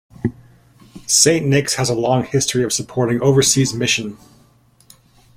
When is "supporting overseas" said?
2.73-3.71